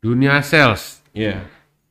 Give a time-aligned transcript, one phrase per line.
[0.00, 1.04] Dunia sales.
[1.12, 1.44] Iya.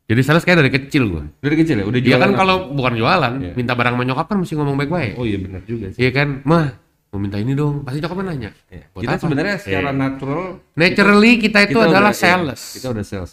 [0.10, 1.24] Jadi sales kayak dari kecil gue.
[1.46, 1.86] Dari kecil ya?
[1.86, 2.40] Udah Dia jualan kan apa?
[2.42, 3.54] kalau bukan jualan, Iya.
[3.54, 5.14] minta barang sama nyokap kan mesti ngomong baik-baik.
[5.14, 6.02] Oh iya benar juga sih.
[6.02, 6.74] Iya kan, mah
[7.14, 7.86] mau minta ini dong.
[7.86, 8.50] Pasti nyokapnya nanya.
[8.74, 8.84] Iya.
[8.90, 10.02] Buat Kita sebenarnya secara Iya.
[10.02, 10.42] natural
[10.74, 12.62] Naturally kita itu kita adalah udah- iya, sales.
[12.74, 13.30] kita udah sales.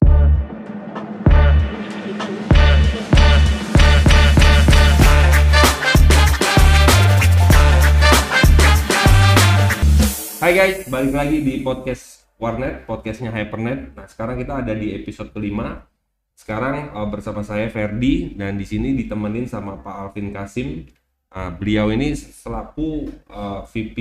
[10.36, 13.96] Hai guys, balik lagi di podcast Warnet, podcastnya Hypernet.
[13.96, 15.88] Nah sekarang kita ada di episode kelima.
[16.36, 20.84] Sekarang uh, bersama saya Ferdi dan di sini ditemenin sama Pak Alvin Kasim.
[21.32, 23.96] Uh, beliau ini selaku uh, VP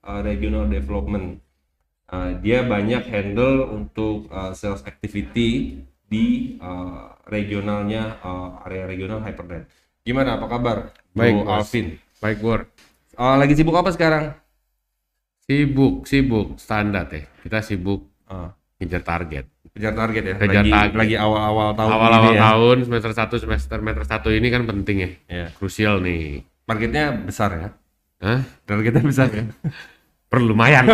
[0.00, 1.36] uh, Regional Development.
[2.08, 9.68] Uh, dia banyak handle untuk uh, sales activity di uh, regionalnya uh, area regional Hypernet.
[10.08, 10.40] Gimana?
[10.40, 10.96] Apa kabar?
[11.12, 11.52] Baik, Bos.
[11.52, 12.00] Alvin.
[12.24, 12.64] Baik, Bor.
[13.12, 14.32] Uh, lagi sibuk apa sekarang?
[15.48, 17.24] Sibuk, sibuk, standar ya.
[17.40, 19.48] Kita sibuk Uh, ngejar target.
[19.72, 20.34] kejar target ya.
[20.36, 20.96] Kejar lagi, target.
[21.00, 22.40] lagi awal-awal tahun Awal-awal ini ya.
[22.44, 25.10] tahun semester 1 semester semester 1 ini kan penting ya.
[25.32, 25.46] Ya.
[25.56, 26.44] Krusial nih.
[26.68, 27.68] Targetnya besar ya.
[28.20, 28.40] Hah?
[28.68, 29.48] Targetnya besar ya.
[30.28, 30.84] Perlu lumayan.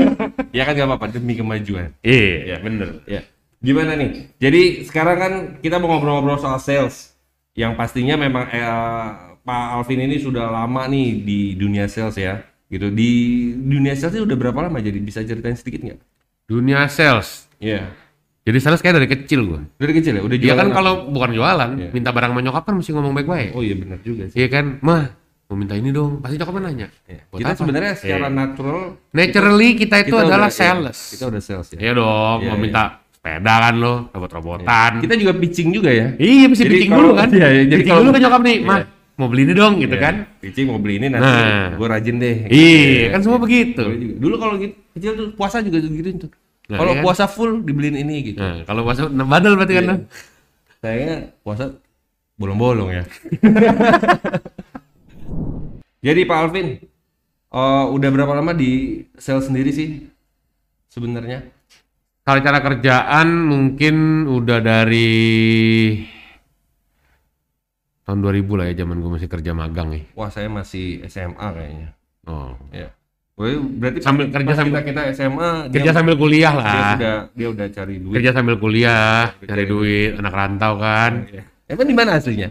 [0.56, 1.96] ya kan gak apa-apa demi kemajuan.
[2.04, 3.00] iya, bener.
[3.08, 3.24] Ya.
[3.64, 4.36] Gimana nih?
[4.36, 5.32] Jadi sekarang kan
[5.64, 7.16] kita mau ngobrol-ngobrol soal sales.
[7.56, 8.60] Yang pastinya memang eh,
[9.40, 12.44] Pak Alvin ini sudah lama nih di dunia sales ya.
[12.74, 12.86] Gitu.
[12.90, 13.10] Di
[13.54, 15.98] dunia sales udah berapa lama jadi bisa ceritain sedikit nggak?
[16.44, 17.46] Dunia sales.
[17.56, 17.86] Iya.
[18.42, 19.60] Jadi sales kayak dari kecil gue.
[19.78, 20.76] Dari kecil ya udah Dia jualan kan apa?
[20.76, 21.88] kalau bukan jualan, Iya.
[21.90, 23.50] minta barang sama nyokap kan mesti ngomong baik-baik.
[23.52, 24.36] Oh iya benar juga sih.
[24.36, 25.02] Iya kan, mah
[25.44, 26.18] mau minta ini dong.
[26.18, 26.88] Pasti nyokapnya nanya.
[27.06, 27.22] Iya.
[27.24, 28.34] Buat Kita sebenarnya secara Iya.
[28.34, 30.98] natural Naturally kita itu kita adalah udah- sales.
[31.00, 31.78] iya, kita udah sales ya.
[31.80, 32.60] Iya dong, Iya, mau iya.
[32.60, 32.82] minta
[33.14, 34.90] sepeda kan lo, robot-robotan.
[35.00, 36.06] Kita juga pitching juga ya.
[36.14, 37.28] Iya, mesti pitching dulu kan.
[37.32, 38.66] iya, iya, jadi Pitching kalau- dulu ke nyokap nih, Iya.
[38.68, 38.78] mah
[39.14, 40.02] mau beli ini dong gitu Iya.
[40.02, 40.14] kan.
[40.42, 41.74] Pitching mau beli ini nanti Nah.
[41.74, 42.36] gue rajin deh.
[42.50, 43.82] Iya, kan semua begitu.
[44.18, 46.30] Dulu kalau gitu, kecil tuh puasa juga gitu tuh.
[46.64, 47.04] Nah, kalau iya kan?
[47.04, 48.40] puasa full dibeliin ini gitu.
[48.40, 49.84] Nah, kalau puasa bandel berarti kan.
[49.84, 49.92] Iya.
[49.92, 49.96] lo.
[50.80, 51.64] Sayangnya puasa
[52.34, 53.04] bolong-bolong ya.
[56.04, 56.66] Jadi Pak Alvin,
[57.48, 60.04] eh, udah berapa lama di sales sendiri sih
[60.88, 61.44] sebenarnya?
[62.24, 66.00] Kalau cara kerjaan mungkin udah dari
[68.04, 70.04] tahun 2000 lah ya zaman gue masih kerja magang nih.
[70.12, 71.88] Wah saya masih SMA kayaknya.
[72.24, 72.52] Oh.
[72.70, 72.88] Ya.
[73.34, 76.94] Wah, berarti Sambil kerja sambil- kita SMA Kerja sambil kuliah dia lah.
[76.94, 78.14] udah dia udah cari duit.
[78.14, 81.26] Kerja sambil kuliah, Cari cari duit, anak rantau kan.
[81.26, 81.42] Iya.
[81.66, 82.48] Emang di mana aslinya?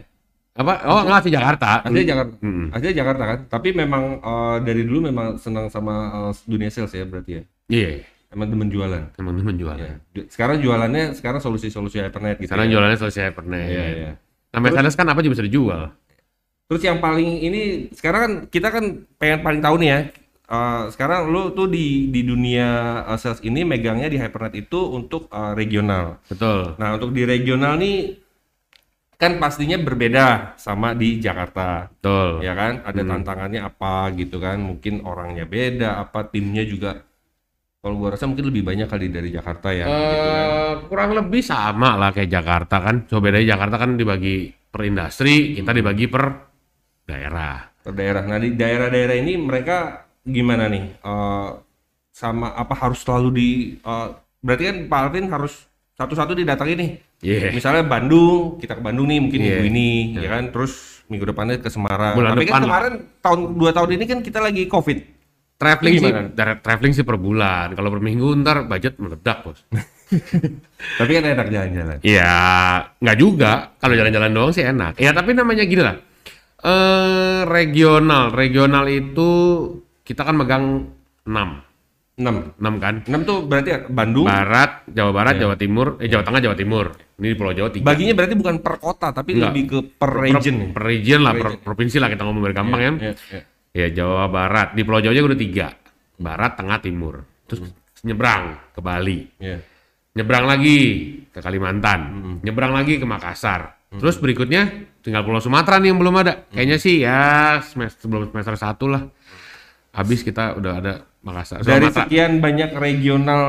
[0.53, 0.73] Apa?
[0.85, 1.81] Oh, enggak sih Jakarta.
[1.81, 2.33] Aslinya Jakarta.
[2.41, 2.65] Mm.
[2.69, 3.39] Aslinya Jakarta kan.
[3.47, 5.93] Tapi memang eh, dari dulu memang senang sama
[6.29, 7.43] eh, dunia sales ya berarti ya.
[7.71, 7.89] Iya,
[8.29, 9.13] Emang demen jualan.
[9.15, 9.77] emang temen jualan.
[9.79, 9.95] Ya.
[10.27, 12.49] Sekarang jualannya sekarang solusi-solusi hypernet gitu.
[12.49, 12.71] Sekarang ya.
[12.75, 13.61] jualannya selesai pernah.
[13.61, 14.11] Iya, iya.
[14.53, 15.81] Namanya sales kan apa juga bisa dijual.
[16.69, 17.61] Terus yang paling ini
[17.93, 18.85] sekarang kan kita kan
[19.19, 19.99] pengen paling tahu nih ya.
[20.43, 22.67] eh, sekarang lu tuh di di dunia
[23.09, 26.19] eh, sales ini megangnya di hypernet itu untuk eh, regional.
[26.29, 26.75] Betul.
[26.79, 27.97] Nah, untuk di regional nih
[29.17, 31.87] kan pastinya berbeda sama di Jakarta.
[31.95, 32.43] Betul.
[32.43, 33.09] ya kan ada Hmm.
[33.11, 36.99] tantangannya apa gitu kan mungkin orangnya beda apa timnya juga
[37.83, 40.47] kalau gua rasa mungkin lebih banyak kali dari Jakarta ya gitu kan.
[40.47, 43.03] Eh, kurang lebih sama lah kayak Jakarta kan.
[43.03, 46.23] Coba bedanya Jakarta kan dibagi per industri, kita dibagi per
[47.03, 47.59] daerah.
[47.75, 49.77] per daerah nah di daerah-daerah ini mereka
[50.23, 51.49] gimana nih Eh,
[52.09, 54.07] sama apa harus selalu di eh,
[54.39, 57.51] berarti kan Pak Alvin harus satu-satu didatangi nih Iya.
[57.51, 59.47] misalnya Bandung kita ke Bandung nih mungkin Iya.
[59.49, 62.65] minggu ini ya kan terus minggu depannya ke Semarang Bulan tapi kan depan lah.
[62.65, 64.97] kemarin tahun dua tahun ini kan kita lagi covid
[65.63, 67.71] Traveling sih, tra- traveling sih per bulan.
[67.71, 69.59] Kalau per minggu ntar budget meledak bos.
[70.99, 72.35] tapi kan enak jalan-jalan Iya,
[72.99, 73.51] nggak juga.
[73.77, 74.99] Kalau jalan-jalan doang sih enak.
[74.99, 75.95] Ya tapi namanya gini lah.
[76.59, 79.29] Eh regional, regional itu
[80.01, 80.65] kita kan megang
[81.23, 81.31] 6.
[82.13, 82.95] 6 6 kan?
[83.03, 85.41] 6 tuh berarti Bandung Barat, Jawa Barat, Iya.
[85.41, 86.85] Jawa Timur, eh Jawa Tengah, Jawa Timur.
[87.13, 87.85] Ini di Pulau Jawa tiga.
[87.85, 89.49] Baginya berarti bukan per kota, tapi Enggak.
[89.49, 90.69] lebih ke per region nih.
[90.71, 91.61] Per region lah, per Region.
[91.63, 92.91] provinsi lah kita ngomong biar gampang ya.
[93.01, 93.41] Iya, iya.
[93.73, 95.67] Ya Jawa Barat, di Pulau Jawa aja udah tiga.
[96.21, 97.25] Barat, Tengah, Timur.
[97.49, 97.73] Terus
[98.05, 99.25] nyebrang ke Bali.
[99.41, 99.57] Iya.
[100.13, 100.77] Nyebrang lagi
[101.33, 101.99] ke Kalimantan.
[102.05, 102.37] Hmm.
[102.45, 103.81] Nyebrang lagi ke Makassar.
[103.93, 104.69] Terus berikutnya
[105.01, 106.45] tinggal Pulau Sumatera nih yang belum ada.
[106.45, 106.53] Hmm.
[106.53, 109.09] Kayaknya sih ya semester sebelum semester satu lah.
[109.93, 110.93] Habis kita udah ada
[111.25, 111.65] Makassar.
[111.65, 112.05] Dari Sumatera.
[112.05, 113.41] sekian banyak regional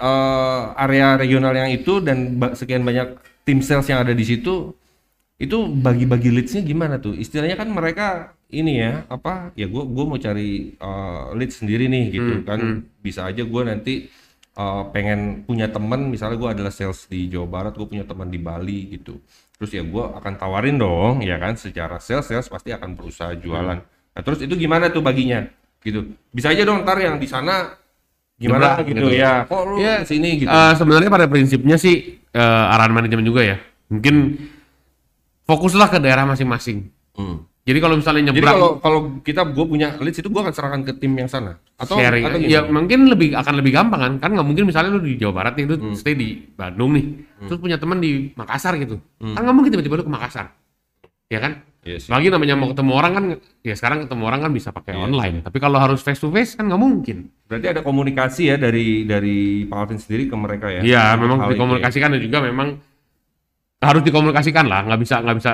[0.00, 4.72] eh, area regional yang itu dan ba- sekian banyak tim sales yang ada di situ,
[5.42, 7.18] itu bagi-bagi leads-nya gimana tuh?
[7.18, 8.06] Istilahnya kan mereka
[8.48, 9.50] ini ya apa?
[9.58, 12.60] Ya gua gua mau cari eh, lead sendiri nih gitu Hmm, kan.
[13.02, 14.06] Bisa aja gua nanti
[14.52, 18.38] eh, pengen punya teman, misalnya gua adalah sales di Jawa Barat, gue punya teman di
[18.38, 19.18] Bali gitu.
[19.58, 21.58] Terus ya gua akan tawarin dong, ya kan?
[21.58, 23.78] Secara sales sales pasti akan berusaha jualan.
[24.12, 25.42] Nah terus itu gimana tuh baginya?
[25.82, 26.14] Gitu.
[26.30, 27.74] Bisa aja dong ntar yang di sana
[28.38, 32.72] gimana Nyebrang gitu, ya kok lu Ya, sini gitu Eh, sebenarnya pada prinsipnya sih eh,
[32.74, 33.56] arahan manajemen juga ya.
[33.90, 34.14] Mungkin
[35.44, 36.88] fokuslah ke daerah masing-masing.
[37.14, 37.44] Hmm.
[37.62, 40.82] Jadi kalau misalnya jadi nyebrang kalau kalau kita gue punya leads itu gue akan serahkan
[40.82, 42.74] ke tim yang sana atau sharing, atau ya gimana?
[42.74, 44.12] mungkin lebih akan lebih gampang kan?
[44.18, 45.94] Kan nggak mungkin misalnya lu di Jawa Barat nih, lu Hmm.
[45.94, 47.06] stay di Bandung nih,
[47.46, 48.98] terus punya teman di Makassar gitu.
[49.22, 50.50] Kan nggak mungkin tiba-tiba lu ke Makassar,
[51.30, 51.62] ya kan?
[51.82, 52.10] Iya sih.
[52.10, 53.24] Lagi namanya mau ketemu orang kan,
[53.62, 55.02] ya sekarang ketemu orang kan bisa pakai Iya.
[55.02, 55.36] online.
[55.42, 57.30] Tapi kalau harus face to face kan nggak mungkin.
[57.46, 61.52] berarti ada komunikasi ya dari dari Pak Alvin sendiri ke mereka ya Iya, memang ya.
[61.52, 62.80] dikomunikasikan dan juga memang
[63.82, 64.86] harus dikomunikasikan lah.
[64.86, 65.52] Nggak bisa nggak bisa.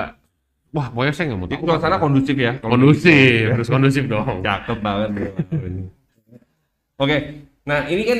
[0.69, 1.65] Wah, pokoknya saya nggak mau tahu.
[1.65, 4.39] suasana kondusif ya kondusif, harus kondusif dong.
[4.45, 5.29] Cakep banget bro.
[6.99, 7.17] Oke,
[7.63, 8.19] nah ini kan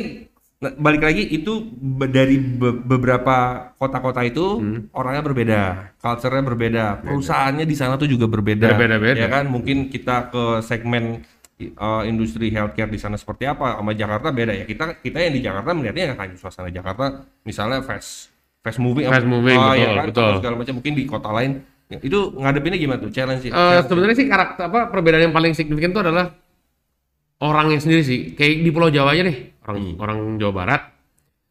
[0.64, 1.68] nah, balik lagi itu
[2.10, 3.36] dari be- beberapa
[3.76, 4.88] kota-kota itu Hmm.
[4.96, 5.62] orangnya berbeda,
[6.00, 8.72] culture-nya berbeda, perusahaannya di sana tuh juga berbeda.
[8.72, 9.20] Berbeda-beda.
[9.20, 11.22] Ya kan, mungkin kita ke segmen
[11.76, 14.64] uh, industri healthcare di sana seperti apa, sama Jakarta beda ya.
[14.64, 19.56] Kita kita yang di Jakarta melihatnya kan suasana Jakarta, misalnya fast fast moving, Fast moving,
[19.56, 20.32] oh, betul, ya kan, betul.
[20.38, 20.74] segala macam.
[20.78, 21.52] Mungkin di kota lain
[21.90, 23.50] itu ngadepinnya gimana tuh challenge sih?
[23.50, 26.26] Eh, sebenarnya sih karakter apa perbedaan yang paling signifikan itu adalah
[27.40, 28.20] orangnya sendiri sih.
[28.34, 29.96] Kayak di Pulau Jawa aja nih, orang Hmm.
[29.98, 30.82] orang Jawa Barat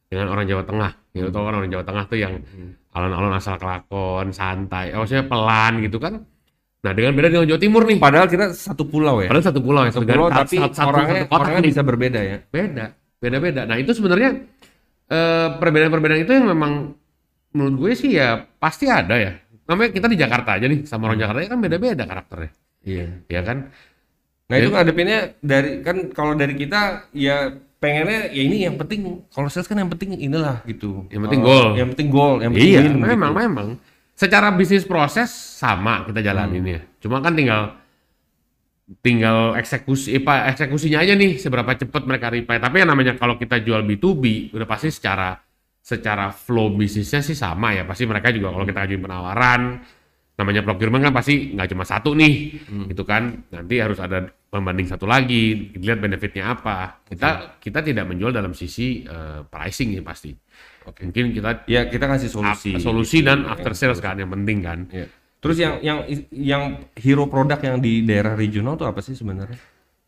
[0.07, 0.91] dengan orang Jawa Tengah.
[1.11, 2.77] Ya tau kan orang Jawa Tengah tuh yang Hmm.
[2.93, 6.23] alon-alon asal kelakon, santai, eh, maksudnya pelan gitu kan.
[6.79, 7.99] Nah, dengan beda dengan Jawa Timur nih.
[7.99, 9.27] Padahal kita satu pulau ya.
[9.27, 11.69] Padahal satu pulau ya, satu pulau tapi satu- satu- orangnya satu orangnya nih.
[11.69, 12.37] bisa berbeda ya.
[12.47, 12.85] beda
[13.19, 14.47] beda-beda nah itu sebenarnya
[15.59, 16.93] perbedaan-perbedaan itu yang memang
[17.51, 19.33] menurut gue sih ya pasti ada ya
[19.65, 22.53] namanya kita di Jakarta aja nih sama orang Jakarta kan beda-beda karakternya
[22.85, 23.07] Iya.
[23.27, 23.59] ya kan
[24.49, 29.45] Nah itu ngadepinnya dari kan kalau dari kita ya pengennya ya ini yang penting kalau
[29.47, 31.05] sales kan yang penting inilah gitu.
[31.13, 31.67] Yang penting Eh, goal.
[31.77, 33.43] Yang penting goal, yang penting iya win, memang gitu.
[33.45, 33.69] memang
[34.17, 37.77] secara bisnis proses sama kita jalanin ya cuma kan tinggal
[39.05, 43.37] tinggal eksekusi eh, pak eksekusinya aja nih seberapa cepat mereka reply tapi yang namanya kalau
[43.37, 45.37] kita jual B2B udah pasti secara
[45.89, 47.89] secara flow bisnisnya sih sama ya.
[47.89, 49.63] Pasti mereka juga kalau kita ajuin penawaran
[50.39, 52.35] namanya procurement kan pasti nggak cuma satu nih
[52.93, 53.49] gitu kan.
[53.49, 57.01] Nanti harus ada pembanding satu lagi dilihat benefitnya apa.
[57.09, 60.37] Kita kita tidak menjual dalam sisi eh, pricing ya pasti.
[60.89, 62.77] Mungkin kita Ya kita kasih solusi.
[62.77, 64.85] Solusi dan after sales kan yang penting kan.
[64.93, 65.09] Iya.
[65.39, 65.99] Terus yang yang
[66.31, 66.63] yang
[66.95, 69.55] hero produk yang di daerah regional tuh apa sih sebenarnya?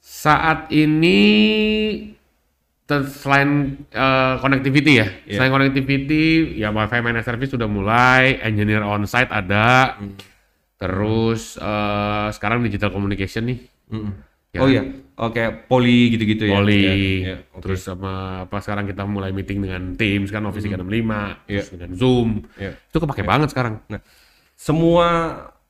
[0.00, 1.20] Saat ini
[2.90, 5.38] selain eh, connectivity ya, Iya.
[5.38, 6.24] selain connectivity
[6.58, 10.18] ya wifi managed service sudah mulai, engineer on site ada, Hmm.
[10.74, 13.58] terus eh, sekarang digital communication nih,
[13.90, 14.12] Mm-mm.
[14.50, 14.58] Ya.
[14.58, 14.82] Oh iya,
[15.14, 16.58] oke poli gitu-gitu ya.
[16.58, 17.62] Poli, Iya, iya, oke.
[17.62, 21.62] terus sama apa sekarang kita mulai meeting dengan Teams kan Office 365, Iya.
[21.62, 22.74] terus dengan Zoom, Iya.
[22.74, 23.78] itu kepake banget sekarang.
[23.86, 24.02] Nah,
[24.60, 25.08] semua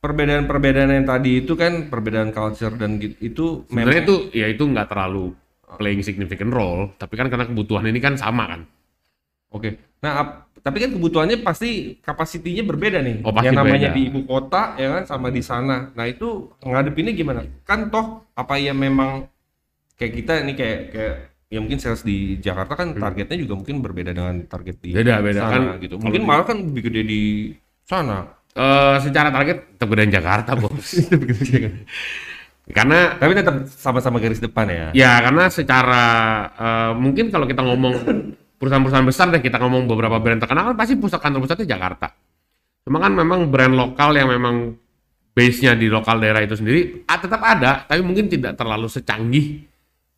[0.02, 4.88] perbedaan-perbedaan yang tadi itu kan perbedaan culture dan gitu itu Sebenarnya itu ya itu nggak
[4.90, 5.24] terlalu
[5.78, 8.60] playing significant role, tapi kan karena kebutuhan ini kan sama kan.
[9.54, 9.78] Oke.
[10.02, 13.22] Nah, ap- tapi kan kebutuhannya pasti kapasitinya berbeda nih.
[13.22, 13.96] Oh, pasti yang namanya beda.
[13.96, 15.94] di ibu kota ya kan sama di sana.
[15.94, 17.40] Nah, itu ngadepinnya gimana?
[17.62, 19.30] Kan toh apa ya memang
[19.98, 21.14] kayak kita ini kayak kayak
[21.50, 24.98] ya mungkin sales di Jakarta kan targetnya juga mungkin berbeda dengan target di Hmm.
[25.02, 25.40] Beda, beda.
[25.40, 25.94] sana Kan gitu.
[25.98, 27.22] Mungkin malah kan lebih gede di
[27.86, 28.39] sana.
[28.50, 30.90] Eh secara target tetap gedean Jakarta, Bos.
[32.70, 34.86] karena Tapi tetap sama-sama garis depan ya.
[34.94, 36.04] ya karena secara
[36.54, 37.94] eh, mungkin kalau kita ngomong
[38.60, 42.14] perusahaan-perusahaan besar deh kita ngomong beberapa brand terkenal kan pasti pusat kantor pusatnya Jakarta.
[42.86, 44.76] Cuma kan memang brand lokal yang memang
[45.30, 49.64] base-nya di lokal daerah itu sendiri ah, tetap ada, tapi mungkin tidak terlalu secanggih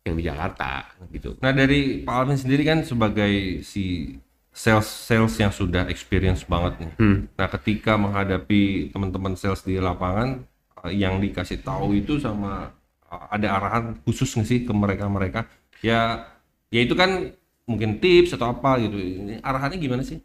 [0.03, 1.39] yang di Jakarta gitu.
[1.39, 4.17] Nah dari Pak Alvin sendiri kan sebagai si
[4.53, 6.93] sales sales yang sudah experience banget nih.
[7.01, 7.17] Hmm.
[7.33, 10.45] Nah ketika menghadapi teman-teman sales di lapangan
[10.85, 12.69] eh, yang dikasih tahu itu sama
[13.09, 15.39] eh, ada arahan khusus nggak sih ke mereka mereka?
[15.81, 16.29] Ya
[16.69, 17.33] ya itu kan
[17.65, 18.97] mungkin tips atau apa gitu.
[18.97, 20.21] Ini arahannya gimana sih?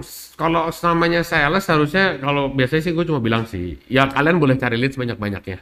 [0.00, 4.56] S- kalau namanya sales harusnya kalau biasanya sih gue cuma bilang sih, ya kalian boleh
[4.60, 5.58] cari lead sebanyak-banyaknya.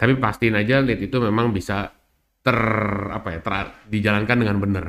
[0.00, 1.90] Tapi pastiin aja lead itu memang bisa
[2.42, 2.58] ter
[3.10, 4.86] apa ya, ter- dijalankan dengan benar.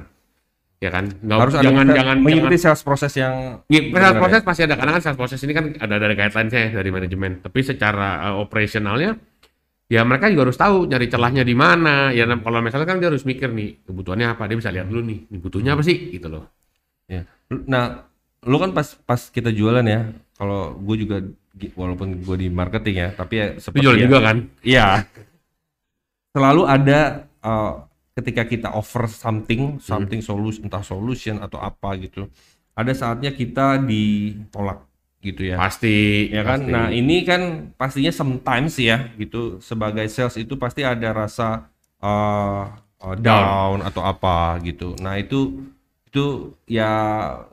[0.84, 1.08] Ya kan?
[1.08, 3.36] Nggak Harus ada jangan kita jangan mengikuti jangan sales proses yang
[3.72, 4.20] Iya, benar sales ya?
[4.20, 7.32] proses pasti ada karena kan sales proses ini kan ada dari guidelines-nya ya, dari manajemen.
[7.40, 9.16] Tapi secara uh, operasionalnya
[9.88, 12.12] ya mereka juga harus tahu nyari celahnya di mana.
[12.12, 15.02] Ya nah, kalau misalnya kan dia harus mikir nih kebutuhannya apa, dia bisa lihat dulu
[15.08, 16.52] nih, butuhnya apa sih gitu loh.
[17.08, 17.24] Ya.
[17.48, 18.04] Nah,
[18.44, 21.24] lu kan pas pas kita jualan ya, kalau gue juga
[21.80, 24.38] walaupun gue di marketing ya, tapi ya Lu seperti ya- juga kan?
[24.66, 24.88] Iya.
[26.34, 27.00] Selalu ada
[27.46, 32.29] uh, ketika kita offer something, something solution, entah solution atau apa gitu.
[32.74, 34.86] Ada saatnya kita ditolak
[35.22, 35.58] gitu ya.
[35.58, 36.29] Pasti.
[36.29, 36.62] Ya kan?
[36.62, 36.72] pasti.
[36.74, 41.70] Nah, ini kan pastinya sometimes ya gitu sebagai sales itu pasti ada rasa
[42.03, 42.70] uh,
[43.03, 44.96] uh, down atau apa gitu.
[45.03, 45.63] Nah itu
[46.13, 46.89] itu ya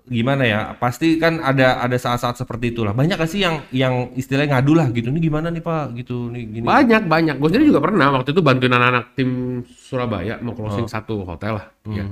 [0.05, 4.61] gimana ya pasti kan ada ada saat-saat seperti itulah banyak gak sih yang yang istilahnya
[4.61, 7.41] ngadu lah gitu ini gimana nih pak gitu nih gini Banyak banyak.
[7.41, 11.67] Gue sendiri juga pernah waktu itu bantuin anak-anak tim Surabaya mau closing satu hotel lah.
[11.89, 12.05] Ya,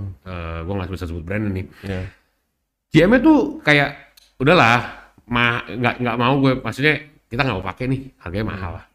[0.64, 1.68] gue nggak bisa sebut brand ini.
[1.84, 2.08] ya.
[2.96, 6.96] GM-nya tuh kayak udahlah, mah nggak nggak mau gue maksudnya
[7.28, 8.86] kita nggak mau pakai nih harganya mahal lah.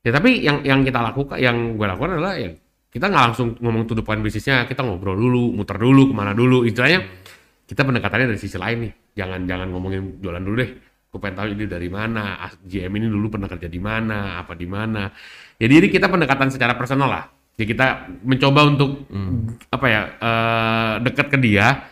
[0.00, 2.48] Ya tapi yang yang kita lakukan, yang gue lakukan adalah ya
[2.92, 6.36] kita nggak langsung ngomong to the point bisnisnya, kita ngobrol dulu, muter dulu ke mana
[6.36, 7.00] dulu, istilahnya
[7.64, 8.92] kita pendekatannya dari sisi lain nih.
[9.16, 10.70] Jangan jangan ngomongin jualan dulu deh.
[11.08, 14.68] Gue pengen tahu ini dari mana, GM ini dulu pernah kerja di mana, apa di
[14.68, 15.08] mana.
[15.56, 17.24] Jadi ini kita pendekatan secara personal lah.
[17.56, 17.86] Jadi kita
[18.24, 19.08] mencoba untuk
[19.68, 21.88] apa ya eh, dekat ke dia,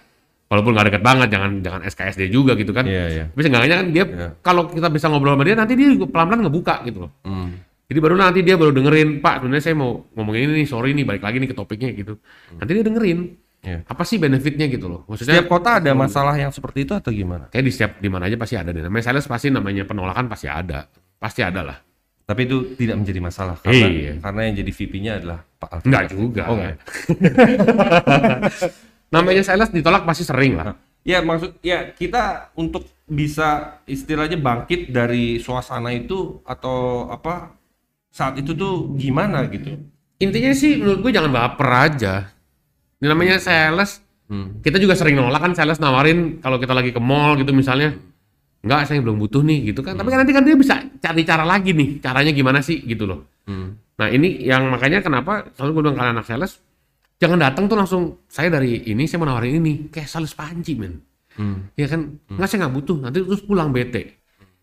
[0.48, 2.84] walaupun nggak dekat banget, jangan jangan SKSD juga gitu kan.
[2.84, 3.24] Iya, iya.
[3.28, 4.28] Tapi seenggaknya kan dia Iya.
[4.40, 7.12] kalau kita bisa ngobrol sama dia nanti dia pelan-pelan ngebuka gitu loh.
[7.24, 7.56] Hmm.
[7.90, 11.02] Jadi baru nanti dia baru dengerin, Pak sebenarnya saya mau ngomongin ini nih, sorry nih,
[11.02, 12.22] balik lagi nih ke topiknya gitu.
[12.54, 13.20] Nanti dia dengerin,
[13.60, 13.84] Iya.
[13.84, 15.02] apa sih benefitnya gitu loh.
[15.04, 17.50] Maksudnya Setiap kota ada masalah yang seperti itu atau gimana?
[17.50, 18.80] kayak di setiap di mana aja pasti ada deh.
[18.80, 20.86] Namanya sales pasti namanya penolakan pasti ada.
[21.18, 21.76] Pasti ada lah.
[22.24, 24.12] Tapi itu tidak menjadi masalah karena Iya.
[24.22, 25.86] karena yang jadi VP-nya adalah Pak Alvin.
[25.90, 26.42] Enggak juga.
[26.46, 26.76] Oh, enggak.
[29.14, 30.78] namanya sales ditolak pasti sering lah.
[31.02, 37.59] Ya maksud ya kita untuk bisa istilahnya bangkit dari suasana itu atau apa
[38.10, 39.78] saat itu tuh gimana gitu?
[40.20, 42.14] Intinya sih menurut gue jangan baper aja.
[43.00, 44.04] Ini namanya sales.
[44.30, 44.62] Hmm.
[44.62, 47.96] Kita juga sering nolak kan sales nawarin kalau kita lagi ke mall gitu misalnya.
[48.60, 49.96] Enggak, saya belum butuh nih gitu kan.
[49.96, 52.04] Tapi kan nanti kan dia bisa cari cara lagi nih.
[52.04, 53.40] Caranya gimana sih gitu loh.
[53.48, 53.80] Hmm.
[53.96, 56.60] Nah ini yang makanya kenapa selalu gue bilang kalian anak sales
[57.20, 61.04] jangan datang tuh langsung saya dari ini saya mau nawarin ini kayak sales panci men.
[61.36, 61.70] Hmm.
[61.76, 64.19] Ya kan nggak saya nggak butuh nanti terus pulang bete.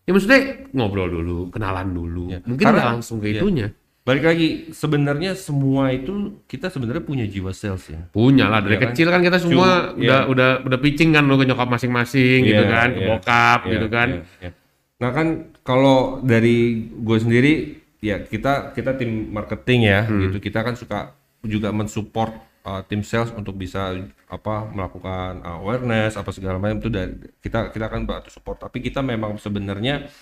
[0.08, 0.40] Ya maksudnya
[0.72, 2.32] ngobrol dulu, kenalan dulu.
[2.32, 3.44] Ya, Mungkin nggak langsung ke ya.
[3.44, 3.68] itunya.
[4.00, 8.08] Balik lagi sebenarnya semua itu kita sebenarnya punya jiwa sales ya.
[8.08, 8.88] Punya lah dari kan?
[8.88, 10.18] kecil kan kita semua Cuma, udah iya.
[10.24, 13.72] udah udah pitching kan lo ke nyokap masing-masing gitu Iya, kan, ke iya, bokap iya,
[13.76, 14.08] gitu kan.
[14.08, 14.50] iya, iya.
[14.96, 15.26] Nah kan
[15.60, 16.56] kalau dari
[16.88, 17.52] gue sendiri
[18.00, 20.24] ya kita kita tim marketing ya Hmm.
[20.24, 21.12] gitu kita kan suka
[21.44, 22.32] juga mensupport
[22.68, 23.96] uh, tim sales untuk bisa
[24.28, 28.84] apa melakukan uh, awareness apa segala macam itu dari kita kita kan bantu support tapi
[28.84, 30.12] kita memang sebenarnya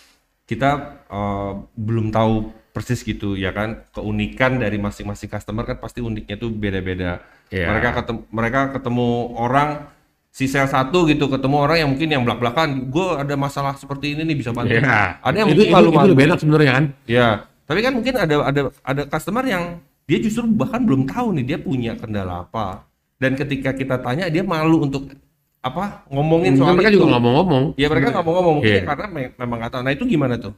[0.46, 6.38] kita uh, belum tahu persis gitu ya kan keunikan dari masing-masing customer kan pasti uniknya
[6.38, 7.70] tuh beda-beda Iya.
[7.70, 9.86] mereka ketemu mereka ketemu orang
[10.34, 14.18] si sales satu gitu ketemu orang yang mungkin yang belak belakan gue ada masalah seperti
[14.18, 15.22] ini nih bisa bantu Iya.
[15.22, 16.84] ada yang itu, mungkin itu, malu itu lebih enak sebenarnya kan.
[17.06, 17.28] ya
[17.66, 21.58] tapi kan mungkin ada ada ada customer yang dia justru bahkan belum tahu nih dia
[21.58, 22.86] punya kendala apa
[23.18, 25.10] dan ketika kita tanya dia malu untuk
[25.58, 27.64] apa ngomongin soal mereka itu juga nggak mau ngomong.
[27.74, 28.86] ya mereka nggak mau ngomong mungkin Iya.
[28.86, 30.54] karena me- memang nggak tahu nah itu gimana tuh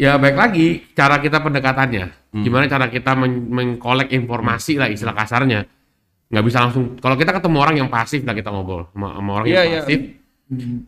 [0.00, 0.66] Ya baik lagi
[0.98, 2.34] cara kita pendekatannya.
[2.34, 2.42] Hmm.
[2.42, 5.62] Gimana cara kita men- mengkolek informasi lah istilah kasarnya.
[6.26, 6.96] Nggak bisa langsung.
[6.98, 9.80] Kalau kita ketemu orang yang pasif lah kita ngobrol sama, sama orang Iya, yang iya.
[9.84, 10.00] pasif.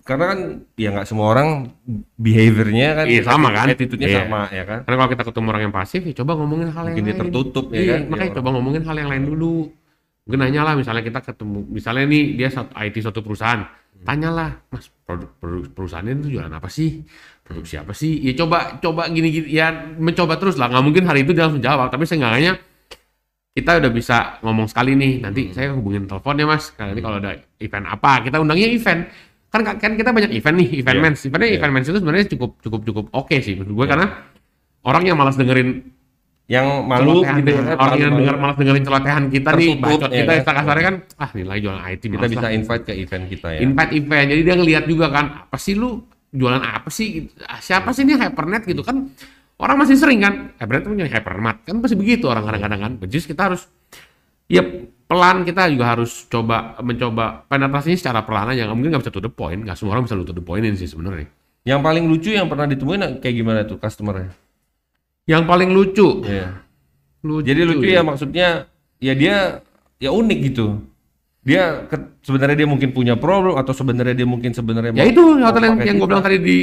[0.01, 0.39] Karena kan
[0.75, 1.49] ya nggak semua orang
[2.15, 3.67] behaviornya kan Iya, sama kan?
[3.73, 4.19] attitude-nya Iya.
[4.23, 6.87] sama ya kan Karena kalau kita ketemu orang yang pasif, ya coba ngomongin hal yang
[6.93, 7.23] Mungkin dia lain.
[7.25, 8.01] tertutup, ya Iya, kan?
[8.11, 9.57] Makanya Ya, coba ngomongin hal yang lain dulu.
[10.25, 14.05] Mungkin nanya lah, misalnya kita ketemu, misalnya nih dia satu IT suatu perusahaan, Hmm.
[14.05, 17.05] tanyalah, mas produk, produk perusahaan itu jualan apa sih?
[17.41, 18.21] Produk siapa sih?
[18.21, 20.69] Ya coba coba gini-gini, ya mencoba terus lah.
[20.69, 22.57] Nggak mungkin hari itu dia langsung jawab, tapi seenggaknya
[23.53, 25.21] kita udah bisa ngomong sekali nih.
[25.21, 25.53] Nanti Hmm.
[25.53, 26.73] saya hubungin telepon ya mas.
[26.73, 29.03] Karena nanti kalau ada event apa, kita undangnya event.
[29.55, 31.05] Kan kan kita banyak event nih, event Iya.
[31.07, 31.21] mens.
[31.23, 31.59] Eventnya Iya.
[31.63, 34.07] event mens itu sebenarnya cukup cukup cukup oke sih menurut gue karena
[34.83, 35.95] orang yang malas dengerin
[36.45, 40.33] yang malu gitu ya orang yang dengar malas dengerin celotehan kita nih, bacot ya kita
[40.37, 42.53] istilah kasarnya kan, ah nilai jualan IT kita malas bisa lah.
[42.53, 44.27] invite ke event kita ya invite event.
[44.29, 47.33] Jadi dia ngelihat juga kan, apa sih lu jualan apa sih?
[47.47, 49.09] Ah, Siapa sih ini hypernet gitu kan?
[49.57, 52.93] Orang masih sering kan, hypernet punya hypermat kan pasti begitu orang kadang-kadang kan.
[53.01, 53.65] Which is kita harus
[54.45, 54.61] ya
[55.05, 58.65] pelan kita juga harus coba mencoba penetrasinya secara pelan aja.
[58.65, 60.89] Nggak mungkin nggak bisa to the point, nggak semua orang bisa to the pointin sih
[60.89, 61.29] sebenarnya.
[61.65, 64.37] yang paling lucu yang pernah ditemuin kayak gimana tuh customernya
[65.25, 66.61] Yang paling lucu, Iya.
[67.25, 68.49] lucu Jadi lucu ya maksudnya
[69.01, 69.65] ya dia
[69.97, 70.85] ya unik gitu.
[71.41, 75.41] Dia ke- sebenarnya dia mungkin punya problem atau sebenarnya dia mungkin sebenarnya Ya itu mau
[75.41, 76.59] hotel yang, yang gue bilang tadi di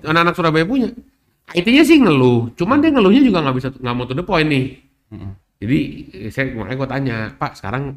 [0.00, 0.88] anak-anak Surabaya punya.
[1.52, 4.64] IT-nya sih ngeluh, cuman dia ngeluhnya juga nggak bisa nggak mau to the point nih.
[5.62, 5.78] Jadi
[6.12, 7.96] eh, saya makanya gue tanya, Pak sekarang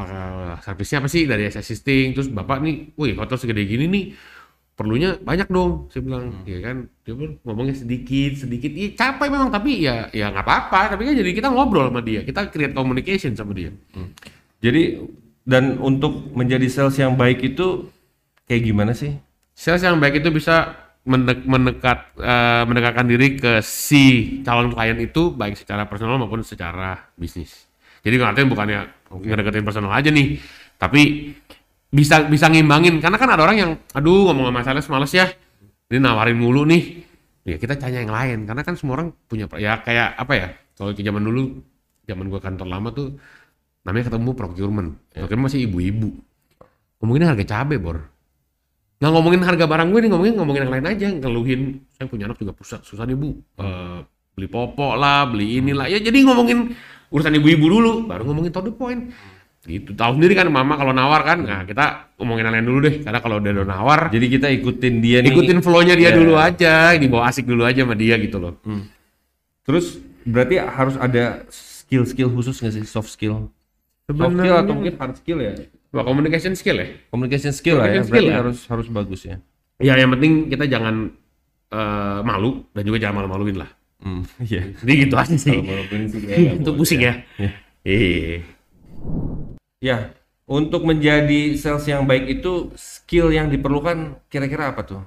[0.00, 2.16] eh, servisnya apa sih dari assisting?
[2.16, 4.04] Terus bapak nih, wih hotel segede gini nih
[4.74, 5.86] perlunya banyak dong.
[5.94, 8.74] Saya bilang, ya kan, dia pun ngomongnya sedikit sedikit.
[8.74, 10.80] Iya capek memang tapi ya ya nggak apa-apa.
[10.96, 13.70] Tapi kan jadi kita ngobrol sama dia, kita create communication sama dia.
[14.58, 14.98] Jadi
[15.44, 17.92] dan untuk menjadi sales yang baik itu
[18.48, 19.12] kayak gimana sih?
[19.52, 25.32] Sales yang baik itu bisa mendek- mendekat eh, mendekatkan diri ke si calon klien itu
[25.32, 27.68] baik secara personal maupun secara bisnis.
[28.04, 28.80] Jadi artinya bukannya
[29.12, 30.36] ngedeketin personal aja nih,
[30.76, 31.32] tapi
[31.88, 35.26] bisa bisa ngimbangin karena kan ada orang yang aduh ngomong sama sales males ya.
[35.88, 37.04] Ini nawarin mulu nih.
[37.44, 40.48] Ya kita tanya yang lain karena kan semua orang punya ya kayak apa ya?
[40.76, 41.60] Kalau ke zaman dulu
[42.08, 43.16] zaman gua kantor lama tuh
[43.84, 44.90] namanya ketemu procurement.
[45.12, 46.10] Procurement masih ibu-ibu.
[47.00, 48.13] Ngomongin harga cabe, Bor.
[49.04, 51.60] Nggak ngomongin harga barang gue nih, ngomongin ngomongin yang lain aja, ngeluhin.
[51.92, 53.36] Saya punya anak juga pusat, susah nih bu.
[53.60, 54.00] Eh,
[54.32, 55.92] beli popok lah, beli inilah.
[55.92, 56.72] Ya jadi ngomongin
[57.12, 59.12] urusan ibu-ibu dulu, baru ngomongin to the point.
[59.68, 59.92] Gitu.
[59.92, 62.94] Tahu sendiri kan mama kalau nawar kan, nah kita ngomongin yang lain dulu deh.
[63.04, 65.36] Karena kalau udah nawar, Jadi kita ikutin dia nih.
[65.36, 66.16] ikutin flow-nya dia Iya.
[66.16, 68.56] dulu aja, dibawa asik dulu aja sama dia gitu loh.
[69.68, 73.52] Terus berarti harus ada skill-skill khusus nggak sih soft skill?
[74.08, 75.52] Soft skill atau mungkin hard skill ya?
[75.94, 76.88] Wah, communication skill ya?
[77.14, 78.02] Communication skill lah ya.
[78.02, 78.38] Communication Berarti skill lah.
[78.42, 79.36] harus harus bagus ya.
[79.78, 81.14] Ya yang penting kita jangan
[81.70, 83.70] eh, malu dan juga jangan malu-maluin lah.
[84.02, 84.74] Hmm, iya.
[84.74, 85.54] Jadi gitu aja sih.
[86.60, 87.14] Itu pusing ya.
[87.38, 87.50] Iya.
[87.86, 88.36] Iya.
[89.78, 89.96] Ya,
[90.48, 95.02] untuk menjadi sales yang baik itu skill yang diperlukan kira-kira apa tuh?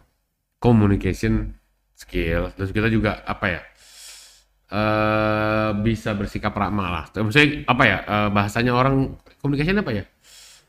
[0.58, 1.54] communication
[1.94, 3.62] skill terus kita juga apa ya
[4.68, 10.04] eh bisa bersikap ramah lah maksudnya apa ya eh, bahasanya orang communication apa ya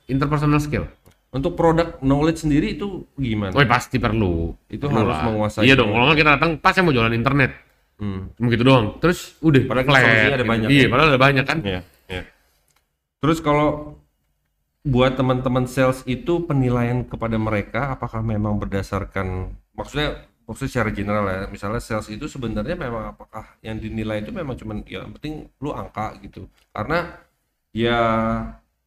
[0.08, 0.88] interpersonal skill
[1.28, 3.52] Untuk produk knowledge sendiri itu gimana?
[3.52, 5.24] oh pasti perlu Itu Perlu harus lah.
[5.24, 7.52] menguasai iya dong kalau nggak kita datang pas saya mau jualan internet
[7.98, 8.30] Hmm.
[8.32, 10.88] cuma gitu doang terus udah Padahal flat, solusinya ada banyak iya ya.
[10.88, 12.22] padahal ada banyak kan Ya, ya.
[13.18, 13.98] Terus kalau
[14.86, 21.40] buat teman-teman sales itu penilaian kepada mereka apakah memang berdasarkan maksudnya maksudnya secara general ya
[21.44, 25.74] misalnya sales itu sebenarnya memang apakah yang dinilai itu memang cuman ya yang penting lu
[25.74, 27.18] angka gitu karena
[27.74, 27.98] ya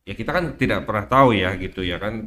[0.01, 2.25] ya kita kan tidak pernah tahu ya gitu ya kan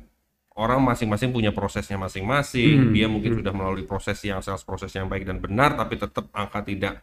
[0.55, 5.07] orang masing-masing punya prosesnya masing-masing Hmm, dia mungkin sudah melalui proses yang sales proses yang
[5.07, 7.03] baik dan benar tapi tetap angka tidak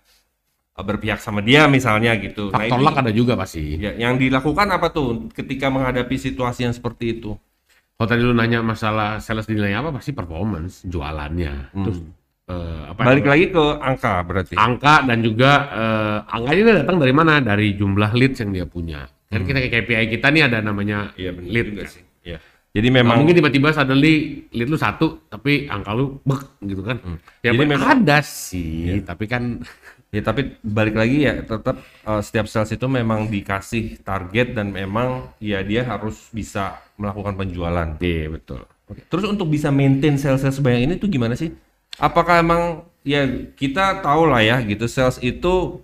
[0.74, 4.16] uh, berpihak sama dia misalnya gitu Nah, faktor ini- luck ada juga pasti Ya, yang
[4.16, 7.36] dilakukan apa tuh ketika menghadapi situasi yang seperti itu?
[7.96, 12.00] kalau tadi lu nanya masalah sales dinilai apa pasti performance jualannya terus
[12.48, 13.08] eh, apa Hmm.
[13.08, 14.54] Balik lagi ke angka berarti.
[14.56, 17.38] angka dan juga eh, angka ini datang dari mana?
[17.38, 19.06] Dari jumlah leads yang dia punya.
[19.32, 21.20] Kan kita kayak KPI kita nih ada namanya Hmm.
[21.20, 21.68] Iya benar lead.
[21.72, 22.04] juga sih.
[22.22, 22.38] Iya.
[22.72, 27.00] Jadi Nah, memang mungkin tiba-tiba suddenly lead lu satu, tapi angka lu bek gitu kan.
[27.00, 27.18] Ya Hmm.
[27.44, 29.60] Jadi memang ada sih, tapi kan
[30.12, 35.32] ya tapi balik lagi ya tetap uh, setiap sales itu memang dikasih target dan memang
[35.40, 37.88] ya dia harus bisa melakukan penjualan.
[38.00, 38.64] iya betul.
[38.88, 39.04] Oke.
[39.08, 41.56] Terus untuk bisa maintain sales-sales sebanyak ini tuh gimana sih?
[41.96, 43.24] Apakah emang ya
[43.56, 45.80] kita tahu lah ya gitu sales itu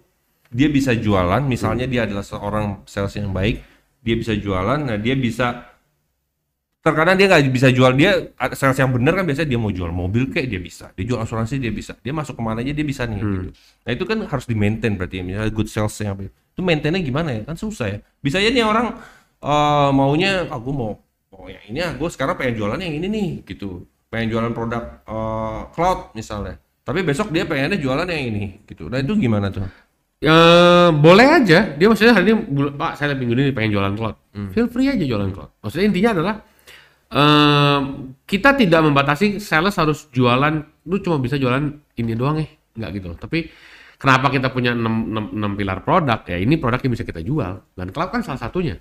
[0.51, 3.61] dia bisa jualan, misalnya dia adalah seorang sales yang baik,
[4.03, 5.67] dia bisa jualan, nah dia bisa
[6.81, 10.31] terkadang dia nggak bisa jual dia sales yang benar kan biasanya dia mau jual mobil
[10.31, 13.03] kayak dia bisa, dia jual asuransi dia bisa, dia masuk ke mana aja dia bisa
[13.03, 13.49] nih gitu.
[13.83, 16.31] Nah itu kan harus di maintain berarti misalnya good sales yang baik.
[16.55, 17.41] Itu maintainnya gimana ya?
[17.43, 17.99] Kan susah ya.
[18.23, 18.95] Bisa aja nih orang
[19.43, 20.91] eh, maunya aku mau
[21.31, 25.03] mau yang ini ah gue sekarang pengen jualan yang ini nih gitu pengen jualan produk
[25.05, 29.67] eh, cloud misalnya tapi besok dia pengennya jualan yang ini gitu nah itu gimana tuh
[30.17, 30.33] Ya,
[30.97, 31.77] boleh aja.
[31.77, 32.41] Dia maksudnya hari ini,
[32.73, 34.15] Pak, saya minggu ini pengen jualan cloud.
[34.33, 34.49] Hmm.
[34.49, 35.53] Feel free aja jualan cloud.
[35.61, 36.35] Maksudnya intinya adalah
[37.13, 37.81] em,
[38.25, 40.53] kita tidak membatasi sales harus jualan.
[40.89, 41.69] Lu cuma bisa jualan
[42.01, 42.47] ini doang ya,
[42.81, 43.05] nggak gitu.
[43.13, 43.17] loh.
[43.21, 43.45] Tapi
[44.01, 46.25] kenapa kita punya 6, pilar produk?
[46.25, 47.53] Ya ini produk yang bisa kita jual.
[47.77, 48.77] Dan cloud kan salah satunya.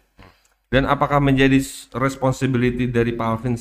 [0.66, 1.62] dan apakah menjadi
[1.94, 3.54] responsibility dari Pak Alvin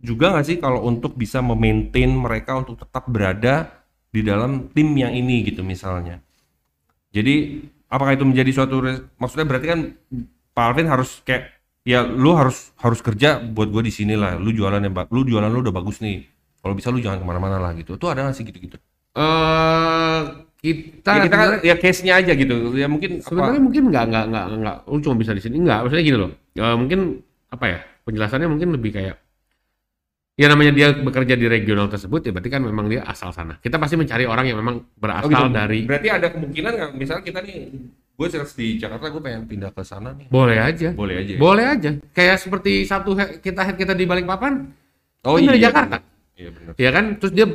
[0.00, 5.12] juga nggak sih kalau untuk bisa memaintain mereka untuk tetap berada di dalam tim yang
[5.12, 6.24] ini gitu misalnya
[7.14, 8.82] jadi apakah itu menjadi suatu
[9.22, 9.80] maksudnya berarti kan
[10.54, 11.54] Pak Alvin harus kayak
[11.86, 14.34] ya lu harus harus kerja buat gue di sini lah.
[14.40, 16.26] Lu jualan yang lu jualan lu udah bagus nih.
[16.58, 17.94] Kalau bisa lu jangan ke mana-mana lah gitu.
[18.00, 18.76] Tuh ada nggak sih gitu-gitu?
[19.14, 20.20] Eh
[20.64, 22.72] kita, ya, kita kan ya case nya aja gitu.
[22.74, 24.76] Ya mungkin apa- sebenarnya mungkin nggak nggak nggak nggak.
[24.90, 25.60] Lu cuma bisa di sini.
[25.62, 26.30] Nggak maksudnya gini loh.
[26.56, 27.00] Eh, mungkin
[27.52, 27.78] apa ya?
[28.04, 29.14] Penjelasannya mungkin lebih kayak
[30.34, 33.78] ya namanya dia bekerja di regional tersebut ya berarti kan memang dia asal sana kita
[33.78, 35.46] pasti mencari orang yang memang berasal Oh gitu.
[35.48, 36.90] dari Berarti ada kemungkinan nggak?
[36.92, 37.70] Misalnya kita nih,
[38.12, 40.26] gue sales di Jakarta, gue pengen pindah ke sana nih.
[40.28, 41.32] boleh aja Boleh aja.
[41.32, 41.38] ya?
[41.38, 44.74] boleh aja kayak seperti satu he- kita head kita di Balikpapan
[45.22, 45.70] Oh kan dari iya.
[45.70, 45.96] Jakarta
[46.34, 46.72] Iya benar.
[46.74, 47.46] ya kan terus dia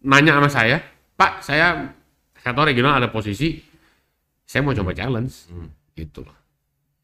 [0.00, 0.76] nanya sama saya
[1.12, 1.92] Pak saya
[2.34, 3.60] saya tahu regional ada posisi
[4.42, 5.68] saya mau coba challenge Hmm.
[5.92, 6.36] gitu loh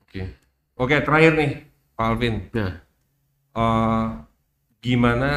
[0.00, 0.24] Oke.
[0.74, 1.50] Oke, terakhir nih,
[1.92, 2.34] Pak Alvin.
[2.50, 2.72] nah
[3.50, 4.06] Eh,
[4.84, 5.30] gimana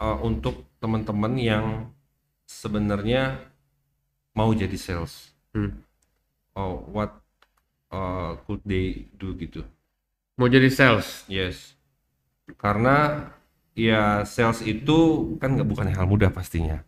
[0.00, 1.66] eh, untuk teman-teman yang
[2.46, 3.22] sebenarnya
[4.36, 5.34] mau jadi sales?
[5.54, 5.70] hmm.
[6.56, 7.10] Oh, what
[7.92, 9.64] eh, could they do gitu?
[10.38, 11.74] mau jadi sales Yes.
[12.62, 13.30] Karena
[13.74, 14.98] ya sales itu
[15.40, 16.84] kan nggak bukan hal mudah pastinya.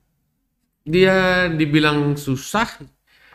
[0.86, 2.68] dia dibilang susah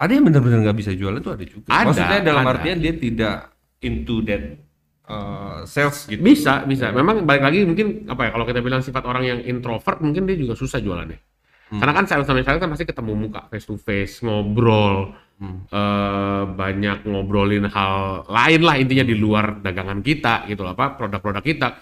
[0.01, 1.69] Ada yang benar-benar nggak bisa jualan itu ada juga.
[1.69, 2.51] Ada, Maksudnya dalam ada.
[2.57, 3.35] artian dia tidak
[3.85, 4.41] into that
[5.11, 6.23] uh, sales gitu.
[6.23, 6.95] Bisa, bisa.
[6.95, 10.39] Memang balik lagi mungkin apa ya kalau kita bilang sifat orang yang introvert mungkin dia
[10.39, 11.19] juga susah jualannya.
[11.71, 15.15] Karena kan sales sama sales kan pasti ketemu muka face to face, ngobrol,
[15.71, 21.39] eh, banyak ngobrolin hal lain lah intinya di luar dagangan kita gitu loh, apa produk-produk
[21.39, 21.79] kita.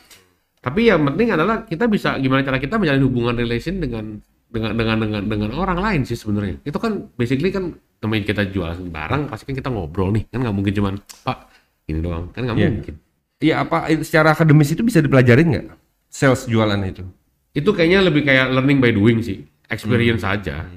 [0.62, 4.98] Tapi yang penting adalah kita bisa gimana cara kita menjalin hubungan relation dengan dengan dengan
[5.02, 6.62] dengan dengan orang lain sih sebenarnya.
[6.62, 7.74] Itu kan basically kan
[8.06, 10.94] namanya kita jual barang pasti kan kita ngobrol nih kan nggak mungkin cuman
[11.26, 11.50] pak
[11.90, 12.70] ini doang kan nggak Iya.
[12.78, 12.96] mungkin.
[13.40, 15.68] Iya apa secara akademis itu bisa dipelajarin nggak?
[16.12, 17.06] Sales jualan itu?
[17.50, 20.70] itu kayaknya lebih kayak learning by doing sih experience aja.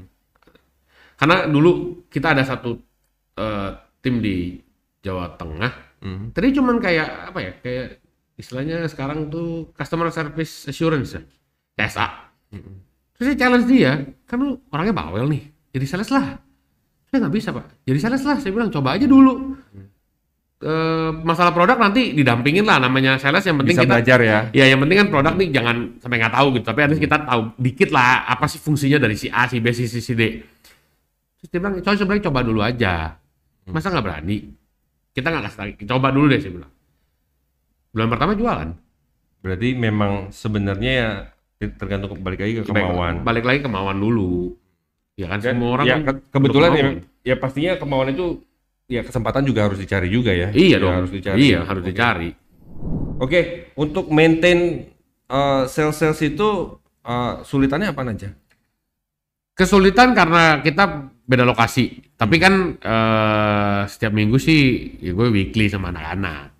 [1.20, 2.80] Karena dulu kita ada satu
[3.36, 3.70] eh,
[4.00, 4.56] tim di
[5.04, 5.92] Jawa Tengah.
[6.02, 6.34] Hmm.
[6.34, 8.02] tadi cuman kayak apa ya kayak
[8.34, 11.22] istilahnya sekarang tuh customer service assurance ya
[11.78, 12.06] CSA
[13.14, 16.36] terus saya challenge dia kan lu orangnya bawel nih jadi sales lah.
[17.08, 17.66] Saya nggak bisa pak.
[17.88, 19.56] Jadi sales lah saya bilang coba aja dulu
[20.62, 24.38] Eh, masalah produk nanti didampingin lah namanya sales yang penting Bisa kita belajar ya.
[24.54, 26.64] Ya yang penting kan produk nih jangan sampai nggak tahu gitu.
[26.70, 29.90] Tapi least kita tahu dikit lah apa sih fungsinya dari si A, si B, si
[29.90, 30.38] C, si D.
[31.42, 33.18] Terus dia bilang, coba sebenarnya coba dulu aja.
[33.66, 34.54] Masa nggak berani?
[35.10, 35.70] Kita nggak kasih tahu.
[35.90, 36.72] Coba dulu deh saya bilang.
[37.90, 38.68] Bulan pertama jualan.
[39.42, 41.10] Berarti memang sebenarnya ya
[41.74, 43.26] tergantung balik lagi ke kemauan.
[43.26, 44.54] Balik lagi kemauan dulu.
[45.18, 46.84] Ya kan Dan- semua orang ya, kan ke- kebetulan ya,
[47.26, 48.38] ya pastinya kemauan itu
[48.92, 50.52] ya kesempatan juga harus dicari juga ya.
[50.52, 50.92] Iya Ya, dong.
[51.00, 51.36] harus dicari.
[51.40, 51.90] Iya harus Oke.
[51.96, 52.30] dicari.
[53.16, 53.40] Oke,
[53.78, 54.90] untuk maintain
[55.32, 56.76] uh, sales-sales itu
[57.06, 58.30] uh, sulitannya apa aja?
[59.52, 62.00] Kesulitan karena kita beda lokasi.
[62.16, 64.60] Tapi kan eh, setiap minggu sih
[64.96, 66.56] ya gue weekly sama anak-anak.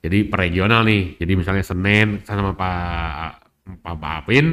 [0.00, 1.20] Jadi per regional nih.
[1.20, 4.46] Jadi misalnya Senin sama Pak Pak Pak Apin,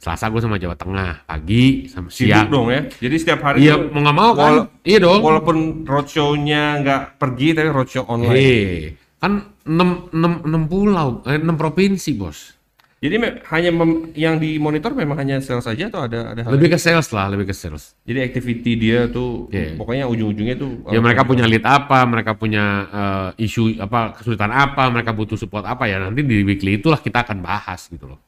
[0.00, 2.48] Selasa gue sama Jawa Tengah, pagi sama Sibuk siang.
[2.48, 2.88] dong ya.
[2.88, 4.52] Jadi setiap hari Iya mau nggak mau kan?
[4.80, 5.20] iya dong.
[5.20, 8.32] walaupun roadshow-nya nggak pergi tapi roadshow online.
[8.32, 12.56] Eh, kan 6, 6, 6 pulau, eh, 6 provinsi bos.
[13.00, 13.16] Jadi
[13.48, 17.08] hanya mem- yang dimonitor memang hanya sales saja atau ada ada hal Lebih ke sales
[17.08, 17.96] lah, lebih ke sales.
[18.04, 19.76] Jadi activity dia tuh Iya.
[19.76, 24.52] pokoknya ujung-ujungnya tuh Ya uh, mereka punya lead apa, mereka punya eh, isu apa, kesulitan
[24.52, 28.20] apa, mereka butuh support apa ya nanti di weekly itulah kita akan bahas gitu loh.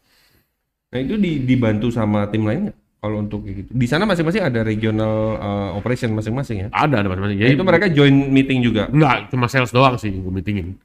[0.92, 3.70] Nah itu di- dibantu sama tim lainnya kalau untuk kayak gitu.
[3.74, 6.68] Di sana masing-masing ada regional uh, operation masing-masing ya.
[6.70, 7.38] Ada ada masing-masing.
[7.40, 8.86] Ya, Jadi itu mereka join meeting juga.
[8.86, 10.78] enggak cuma sales doang sih gue meetingin.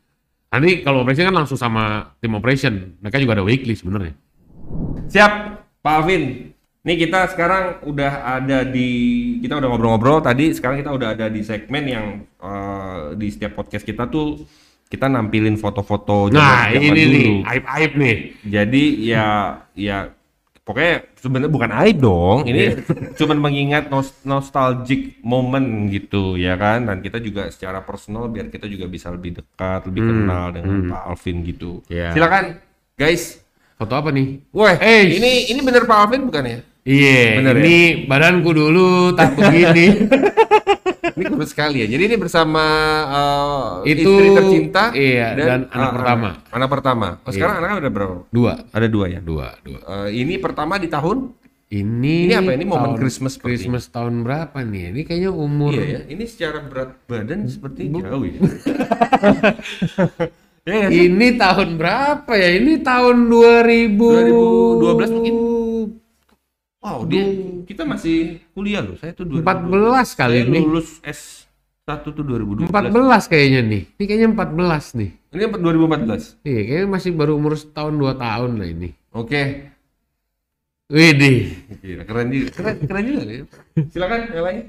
[0.48, 2.98] Nanti kalau operation kan langsung sama tim operation.
[3.04, 4.16] Mereka juga ada weekly sebenarnya.
[5.12, 5.32] Siap,
[5.84, 6.56] Pak Alvin.
[6.88, 8.90] Nih kita sekarang udah ada di
[9.44, 10.56] kita udah ngobrol-ngobrol tadi.
[10.56, 12.06] Sekarang kita udah ada di segmen yang
[12.40, 14.40] uh, di setiap podcast kita tuh
[14.88, 17.12] kita nampilin foto-foto Nah zaman- ini dulu.
[17.12, 18.16] nih aib-aib nih.
[18.42, 19.28] Jadi ya
[19.74, 19.98] ya
[20.64, 22.40] pokoknya sebenarnya bukan aib dong.
[22.44, 22.64] Ini
[23.20, 26.84] cuman mengingat nos- nostalgic moment gitu ya kan.
[26.84, 31.02] Dan kita juga secara personal biar kita juga bisa lebih dekat, lebih kenal dengan Pak
[31.06, 31.84] Alvin gitu.
[31.88, 32.12] Iya.
[32.12, 32.60] Silakan
[32.94, 33.44] guys.
[33.76, 34.42] Foto apa nih?
[34.50, 36.60] Wah, Eh, ini ini bener Pak Alvin bukan ya?
[36.82, 37.62] Iya, Bener ya?
[37.62, 39.86] ini badanku dulu tak begini.
[41.18, 41.88] Ini kurus sekali ya.
[41.90, 42.66] Jadi ini bersama
[43.10, 46.30] uh, Itu, istri tercinta iya, dan anak uh, pertama.
[46.30, 47.08] Anak, anak pertama.
[47.26, 48.16] Oh, sekarang anaknya ada berapa?
[48.30, 49.20] dua, Ada dua ya.
[49.20, 49.80] dua, dua.
[49.82, 51.34] Uh, ini pertama di tahun
[51.68, 52.56] Ini Ini apa?
[52.56, 54.96] Ini momen tahun- Christmas Christmas tahun berapa nih?
[54.96, 58.40] Ini kayaknya umur Iya ya, ini secara berat badan seperti jauh ya.
[60.64, 61.12] ya sih?
[61.12, 62.50] Ini tahun berapa ya?
[62.56, 65.36] Ini tahun 2000 2012 mungkin?
[66.88, 67.28] Wow, dia
[67.68, 68.96] kita masih kuliah loh.
[68.96, 69.44] Saya tuh 2012.
[69.44, 70.60] 14 kali Saya ini.
[70.64, 72.72] lulus S1 tuh 2012.
[72.72, 73.82] 14 kayaknya nih.
[74.00, 75.10] Ini kayaknya 14 nih.
[75.36, 76.40] Ini 2014.
[76.48, 78.96] Iya, kayaknya masih baru umur setahun dua tahun lah ini.
[79.12, 79.68] Oke.
[80.88, 81.60] Widih.
[81.84, 82.50] Gila, keren juga.
[82.56, 83.38] Keren, keren juga nih.
[83.92, 84.64] Silakan yang lain.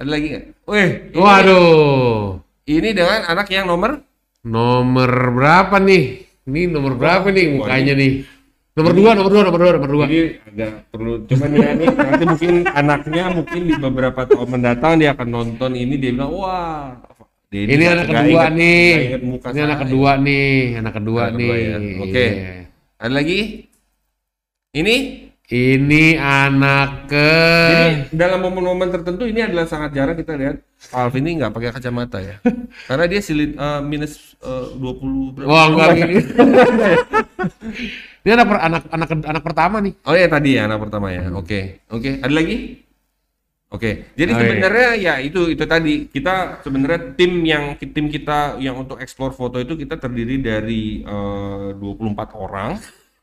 [0.00, 0.44] Ada lagi nggak?
[0.64, 2.40] Wih, ini, Waduh.
[2.64, 4.00] ini dengan anak yang nomor
[4.40, 6.24] Nomor berapa nih?
[6.48, 8.39] Ini nomor berapa nih mukanya nih?
[8.70, 10.06] Nomor dua, nomor dua, nomor dua, nomor dua.
[10.06, 15.10] Ini agak perlu cuman ya ini nanti mungkin anaknya mungkin di beberapa tahun mendatang dia
[15.10, 16.96] akan nonton ini dia bilang wah
[17.46, 19.18] dia Ini anak kedua inget- nih.
[19.20, 21.42] muka Ini anak kedua nih, anak kedua Anak nih.
[21.42, 21.76] kedua ya.
[21.98, 22.26] Oke.
[22.30, 22.64] Iya.
[22.96, 23.40] Ada lagi?
[24.70, 24.96] Ini
[25.50, 27.30] Ini anak ke
[27.66, 32.22] jadi dalam momen-momen tertentu ini adalah sangat jarang kita lihat Alvin ini nggak pakai kacamata
[32.22, 32.38] ya.
[32.86, 35.44] Karena dia silit eh, minus eh, 20 berapa?
[35.44, 35.90] Wah, enggak.
[38.20, 39.94] Ini anak per- anak anak anak pertama nih.
[40.04, 41.24] Oh ya tadi ya anak pertama ya.
[41.32, 41.80] Oke.
[41.88, 42.84] Oke, ada lagi?
[43.70, 44.12] Oke.
[44.12, 44.42] Jadi Oh, iya.
[44.44, 49.56] sebenarnya ya itu itu tadi kita sebenarnya tim yang tim kita yang untuk explore foto
[49.56, 52.76] itu kita terdiri dari eh, 24 orang.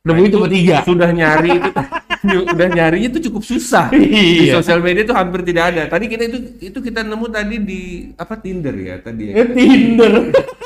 [0.08, 0.82] Nemuin cuma tiga.
[0.82, 1.70] Sudah nyari itu
[2.56, 3.92] udah nyarinya tuh cukup susah.
[3.94, 4.58] Di Iya.
[4.58, 5.84] sosial media tuh hampir tidak ada.
[5.92, 7.82] Tadi kita itu itu kita nemu tadi di
[8.16, 9.24] apa Tinder ya tadi.
[9.30, 9.44] Ya?
[9.46, 10.14] Tinder.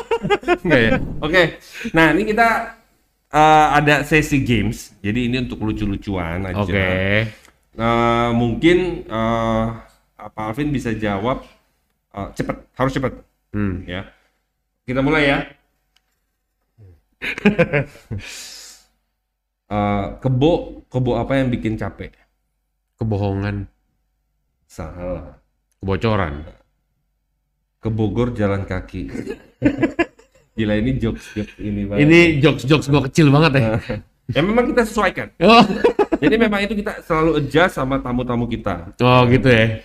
[0.63, 0.91] Enggak ya?
[1.19, 1.41] Oke.
[1.91, 2.47] Nah, ini kita
[3.31, 4.91] eh, ada sesi games.
[4.99, 6.61] Jadi ini untuk lucu-lucuan aja.
[6.61, 6.87] Oke.
[7.71, 9.65] Eh, mungkin eh,
[10.17, 11.43] Pak Alvin bisa jawab
[12.11, 13.13] eh, cepet, harus cepet
[13.51, 13.83] Hmm.
[13.83, 14.07] ya.
[14.87, 15.39] Kita mulai ya.
[19.71, 22.11] Eh, kebo, kebo apa yang bikin capek?
[22.99, 23.71] Kebohongan,
[24.67, 25.39] Salah.
[25.79, 26.43] kebocoran.
[27.79, 29.07] Ke Bogor jalan kaki.
[30.51, 32.01] Gila ini jokes jokes ini banget.
[32.03, 33.63] Ini jokes-jokes gua kecil banget ya.
[34.35, 35.31] ya memang kita sesuaikan.
[35.39, 35.63] Oh,
[36.21, 38.93] Jadi memang itu kita selalu adjust sama tamu-tamu kita.
[38.99, 39.79] oh gitu ya.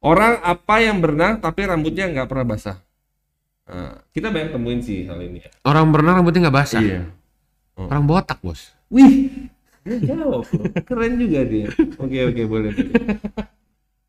[0.00, 2.78] Orang apa yang berenang tapi rambutnya nggak pernah basah?
[3.66, 5.50] Nah, kita banyak temuin sih hal ini ya.
[5.66, 6.78] Orang berenang rambutnya nggak basah.
[6.78, 7.02] Iya.
[7.76, 8.72] Orang botak, Bos.
[8.88, 9.50] Wih,
[9.84, 10.46] loh.
[10.86, 11.66] Keren juga dia.
[11.98, 12.70] Oke oke boleh.
[12.72, 13.18] boleh.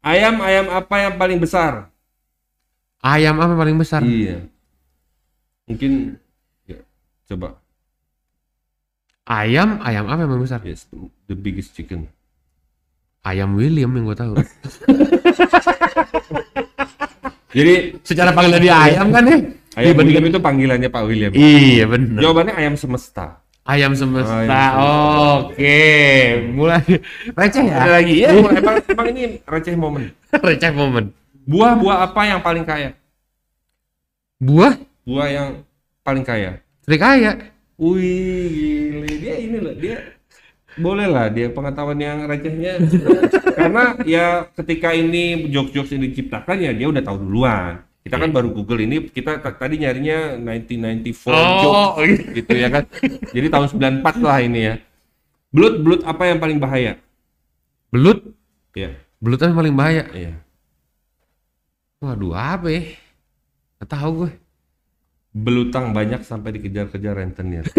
[0.06, 1.89] Ayam ayam apa yang paling besar?
[3.01, 4.01] Ayam apa yang paling besar?
[4.06, 4.45] Iya.
[5.67, 6.15] Mungkin
[6.63, 6.80] ya,
[7.27, 7.60] coba.
[9.27, 10.63] Ayam, ayam apa yang paling besar?
[10.63, 10.88] Yes,
[11.27, 12.08] the biggest chicken.
[13.21, 14.39] Ayam William yang gua tahu.
[17.51, 19.38] Jadi Secara panggilan dia ayam kan ya?
[19.75, 21.32] ayam William itu panggilannya Pak William.
[21.34, 22.19] Iya benar.
[22.21, 23.43] Jawabannya ayam semesta.
[23.67, 24.32] Ayam semesta.
[24.32, 24.80] Ayam semesta.
[25.43, 25.80] Oke,
[26.56, 26.80] mulai
[27.36, 27.75] receh ya.
[27.84, 28.30] Ada lagi ya?
[28.32, 30.03] emang, emang ini receh momen.
[30.32, 31.12] receh momen.
[31.43, 32.95] Buah-buah apa yang paling kaya?
[34.38, 34.75] Buah
[35.08, 35.50] Buah yang
[36.04, 36.60] paling kaya.
[36.84, 37.39] trik kaya.
[37.80, 39.08] Wih, gile.
[39.24, 40.17] Dia ini loh, dia
[40.78, 42.78] boleh lah dia pengetahuan yang recehnya
[43.58, 48.54] karena ya ketika ini jokes-jokes ini diciptakan ya dia udah tahu duluan kita kan baru
[48.54, 52.86] Google ini kita tadi nyarinya 1994 Oh, jokes gitu ya kan
[53.34, 53.67] jadi tahun
[54.06, 54.76] 94 lah ini ya
[55.50, 57.02] belut belut apa yang paling bahaya
[57.89, 58.20] Belut,
[58.78, 60.04] ya belut apa yang paling bahaya?
[60.13, 60.34] iya
[61.98, 62.84] Waduh, apa ya?
[63.82, 64.32] Tahu gue.
[65.38, 67.65] Belutang banyak sampai dikejar-kejar rentenir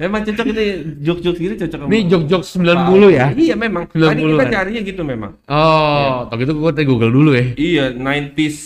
[0.00, 0.64] Memang cocok ini
[1.04, 3.26] jokes-jokes gini cocok sama Ini jok-jok 90 ya?
[3.36, 3.84] Iya memang.
[3.92, 4.48] 90 Tadi kita kan?
[4.48, 5.32] carinya gitu memang.
[5.44, 7.52] Oh, tau gitu gue tadi Google dulu ya.
[7.52, 8.56] Iya, 90s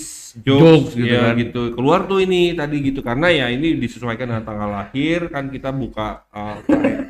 [0.47, 1.35] jokes, Jokes gitu ya, kan.
[1.43, 1.63] gitu.
[1.75, 6.23] Keluar tuh ini tadi gitu karena ya ini disesuaikan dengan tanggal lahir kan kita buka
[6.31, 6.59] uh,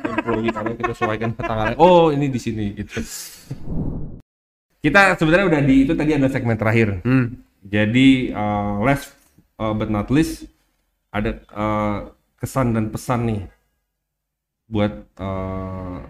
[0.09, 1.77] employee karena kita sesuaikan dengan tanggal lahir.
[1.77, 3.01] Oh, ini di sini gitu.
[4.81, 7.01] Kita sebenarnya udah di itu tadi ada segmen terakhir.
[7.01, 7.45] Hmm.
[7.65, 9.14] Jadi uh, last
[9.59, 10.49] uh, but not least
[11.11, 13.41] ada uh, kesan dan pesan nih
[14.67, 16.01] buat uh,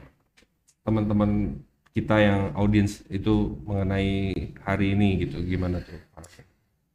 [0.87, 1.59] teman-teman
[1.95, 5.99] kita yang audiens itu mengenai hari ini gitu gimana tuh?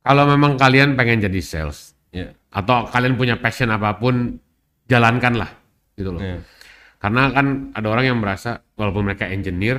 [0.00, 4.34] Kalau memang kalian pengen jadi sales Ya, atau kalian punya passion apa pun,
[4.90, 5.46] jalankanlah
[5.94, 6.18] gitu loh.
[6.18, 6.42] ya,
[6.98, 9.78] Karena kan ada orang yang merasa walaupun mereka engineer,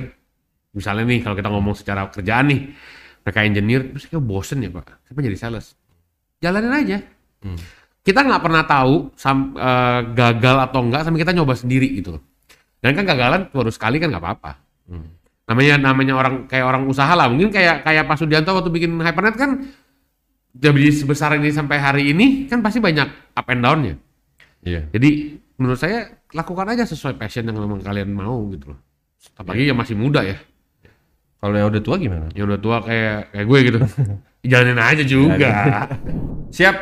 [0.72, 2.72] misalnya nih kalau kita ngomong secara kerjaan nih,
[3.20, 5.76] mereka engineer, terus kayak bosen ya pak, siapa jadi sales?
[6.42, 6.98] Jalanin aja.
[7.40, 7.58] Hmm.
[8.02, 12.22] Kita nggak pernah tahu sam, eh, gagal atau enggak sampai kita nyoba sendiri gitu loh.
[12.82, 14.52] Dan kan gagalan baru sekali kan nggak apa-apa.
[14.90, 15.06] Hmm.
[15.46, 17.30] Namanya namanya orang kayak orang usaha lah.
[17.30, 19.70] Mungkin kayak kayak Pak Sudianto waktu bikin Hypernet kan
[20.52, 23.94] jadi sebesar ini sampai hari ini kan pasti banyak up and down-nya.
[24.66, 24.84] Iya.
[24.92, 28.80] Jadi menurut saya lakukan aja sesuai passion yang memang kalian mau gitu loh.
[29.38, 30.36] Apalagi yang masih muda ya.
[31.42, 32.26] Kalau yang udah tua gimana?
[32.32, 33.78] Yang udah tua kayak kayak gue gitu.
[34.50, 35.50] Jalanin aja juga.
[36.56, 36.76] Siap.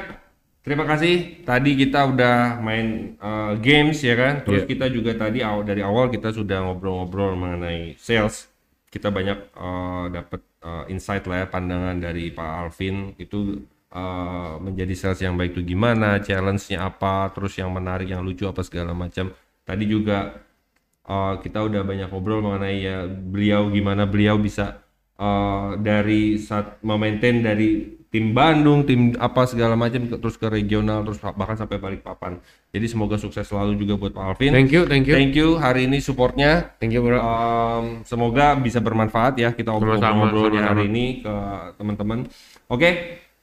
[0.61, 1.41] Terima kasih.
[1.43, 4.45] Tadi kita udah main uh, games ya kan.
[4.45, 4.69] Terus Iya.
[4.69, 8.53] kita juga tadi aw- dari awal kita sudah ngobrol-ngobrol mengenai sales.
[8.93, 13.65] Kita banyak uh, dapat uh, insight lah ya pandangan dari Pak Alvin itu
[13.97, 18.61] uh, menjadi sales yang baik itu gimana, challenge-nya apa, terus yang menarik, yang lucu apa
[18.61, 19.33] segala macam.
[19.65, 20.37] Tadi juga
[21.07, 24.83] uh, kita udah banyak ngobrol mengenai ya beliau gimana beliau bisa
[25.21, 31.23] uh, dari saat memaintain dari tim Bandung, tim apa segala macam terus ke regional terus
[31.23, 32.43] bahkan sampai Balikpapan.
[32.75, 34.51] Jadi semoga sukses selalu juga buat Pak Alvin.
[34.51, 35.15] thank you, thank you.
[35.15, 36.75] Thank you hari ini supportnya.
[36.83, 37.23] Thank you bro.
[37.23, 40.69] Um, semoga bisa bermanfaat ya kita Sama-sama, ngobrol-ngobrol sama-sama.
[40.75, 41.35] hari ini ke
[41.79, 42.19] teman-teman.
[42.67, 42.91] Oke,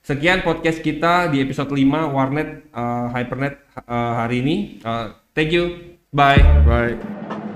[0.03, 4.55] sekian podcast kita di episode 5 Warnet uh, Hypernet uh, hari ini.
[4.83, 5.95] Uh, thank you.
[6.11, 6.43] Bye.
[6.67, 7.46] Bye.